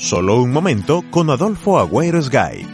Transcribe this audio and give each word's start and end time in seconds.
Solo 0.00 0.40
un 0.40 0.50
momento 0.50 1.04
con 1.10 1.28
Adolfo 1.28 1.78
Agüero 1.78 2.22
Sgay. 2.22 2.66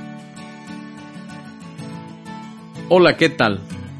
Hola, 2.88 3.16
¿qué 3.16 3.30
tal? 3.30 3.59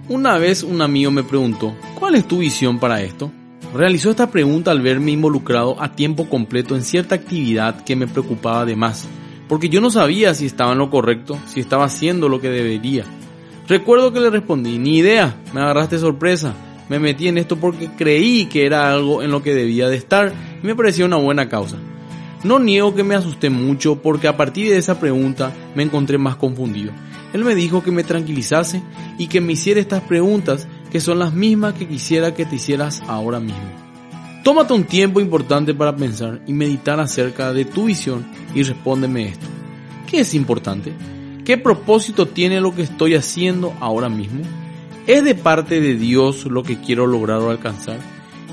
Una 0.09 0.38
vez 0.38 0.62
un 0.62 0.80
amigo 0.80 1.11
me 1.11 1.25
preguntó, 1.25 1.75
¿cuál 1.98 2.14
es 2.14 2.29
tu 2.29 2.39
visión 2.39 2.79
para 2.79 3.02
esto? 3.02 3.32
Realizó 3.75 4.11
esta 4.11 4.30
pregunta 4.30 4.70
al 4.70 4.80
verme 4.80 5.11
involucrado 5.11 5.82
a 5.82 5.91
tiempo 5.96 6.29
completo 6.29 6.77
en 6.77 6.84
cierta 6.84 7.16
actividad 7.16 7.82
que 7.82 7.96
me 7.96 8.07
preocupaba 8.07 8.64
de 8.64 8.77
más, 8.77 9.09
porque 9.48 9.68
yo 9.68 9.80
no 9.80 9.90
sabía 9.90 10.32
si 10.32 10.46
estaba 10.46 10.72
en 10.72 10.79
lo 10.79 10.88
correcto, 10.88 11.36
si 11.46 11.58
estaba 11.58 11.86
haciendo 11.86 12.29
lo 12.29 12.40
que 12.40 12.48
debería. 12.48 13.04
Recuerdo 13.66 14.12
que 14.12 14.20
le 14.20 14.30
respondí, 14.30 14.79
ni 14.79 14.98
idea, 14.98 15.34
me 15.52 15.62
agarraste 15.62 15.98
sorpresa, 15.98 16.54
me 16.88 17.00
metí 17.00 17.27
en 17.27 17.38
esto 17.38 17.56
porque 17.56 17.90
creí 17.98 18.46
que 18.46 18.66
era 18.66 18.93
algo 18.93 19.20
en 19.20 19.32
lo 19.32 19.43
que 19.43 19.52
debía 19.52 19.88
de 19.88 19.96
estar 19.96 20.32
y 20.62 20.64
me 20.64 20.77
parecía 20.77 21.06
una 21.06 21.16
buena 21.16 21.48
causa. 21.48 21.77
No 22.46 22.60
niego 22.60 22.95
que 22.95 23.02
me 23.02 23.16
asusté 23.16 23.50
mucho 23.50 23.96
porque 23.96 24.28
a 24.28 24.36
partir 24.36 24.70
de 24.70 24.77
esa 24.77 25.00
pregunta 25.00 25.52
me 25.74 25.82
encontré 25.82 26.16
más 26.16 26.37
confundido. 26.37 26.92
Él 27.32 27.45
me 27.45 27.56
dijo 27.56 27.82
que 27.82 27.91
me 27.91 28.04
tranquilizase 28.04 28.84
y 29.18 29.27
que 29.27 29.41
me 29.41 29.54
hiciera 29.54 29.80
estas 29.80 30.02
preguntas 30.02 30.68
que 30.92 31.01
son 31.01 31.18
las 31.18 31.34
mismas 31.34 31.74
que 31.74 31.88
quisiera 31.88 32.34
que 32.34 32.46
te 32.46 32.54
hicieras 32.54 33.02
ahora 33.09 33.40
mismo. 33.40 33.68
Tómate 34.45 34.74
un 34.74 34.84
tiempo 34.84 35.18
importante 35.18 35.74
para 35.74 35.96
pensar 35.96 36.40
y 36.46 36.52
meditar 36.52 37.01
acerca 37.01 37.52
de 37.52 37.64
tu 37.64 37.87
visión 37.87 38.24
y 38.54 38.62
respóndeme 38.62 39.26
esto. 39.26 39.46
¿Qué 40.09 40.20
es 40.20 40.32
importante? 40.32 40.92
¿Qué 41.45 41.59
propósito 41.59 42.26
tiene 42.26 42.60
lo 42.60 42.73
que 42.73 42.82
estoy 42.82 43.16
haciendo 43.16 43.74
ahora 43.80 44.09
mismo? 44.09 44.45
¿Es 45.09 45.24
de 45.24 45.34
parte 45.34 45.80
de 45.80 45.96
Dios 45.96 46.45
lo 46.45 46.62
que 46.62 46.80
quiero 46.80 47.09
lograr 47.09 47.38
o 47.38 47.51
alcanzar? 47.51 47.98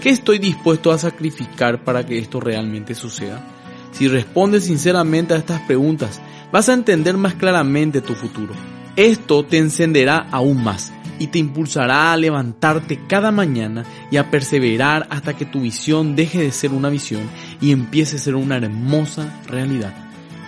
¿Qué 0.01 0.09
estoy 0.09 0.39
dispuesto 0.39 0.91
a 0.91 0.97
sacrificar 0.97 1.83
para 1.83 2.03
que 2.07 2.17
esto 2.17 2.39
realmente 2.39 2.95
suceda? 2.95 3.62
Si 3.93 4.07
respondes 4.07 4.65
sinceramente 4.65 5.33
a 5.33 5.37
estas 5.37 5.61
preguntas, 5.61 6.19
vas 6.51 6.69
a 6.69 6.73
entender 6.73 7.17
más 7.17 7.35
claramente 7.35 8.01
tu 8.01 8.13
futuro. 8.13 8.53
Esto 8.95 9.43
te 9.45 9.57
encenderá 9.57 10.27
aún 10.31 10.63
más 10.63 10.91
y 11.19 11.27
te 11.27 11.39
impulsará 11.39 12.11
a 12.11 12.17
levantarte 12.17 12.99
cada 13.07 13.31
mañana 13.31 13.85
y 14.11 14.17
a 14.17 14.29
perseverar 14.29 15.07
hasta 15.09 15.35
que 15.35 15.45
tu 15.45 15.61
visión 15.61 16.15
deje 16.15 16.41
de 16.41 16.51
ser 16.51 16.71
una 16.71 16.89
visión 16.89 17.23
y 17.61 17.71
empiece 17.71 18.17
a 18.17 18.19
ser 18.19 18.35
una 18.35 18.57
hermosa 18.57 19.41
realidad. 19.47 19.93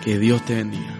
Que 0.03 0.19
Dios 0.19 0.43
te 0.45 0.55
bendiga. 0.55 0.93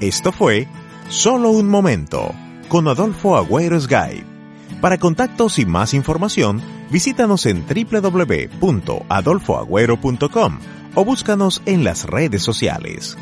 Esto 0.00 0.32
fue 0.32 0.66
Solo 1.08 1.50
un 1.50 1.68
momento 1.68 2.34
con 2.68 2.88
Adolfo 2.88 3.36
Agüero 3.36 3.78
Sgay. 3.78 4.31
Para 4.80 4.98
contactos 4.98 5.58
y 5.58 5.66
más 5.66 5.94
información, 5.94 6.62
visítanos 6.90 7.46
en 7.46 7.64
www.adolfoagüero.com 7.66 10.58
o 10.94 11.04
búscanos 11.04 11.62
en 11.66 11.82
las 11.84 12.04
redes 12.04 12.42
sociales. 12.42 13.16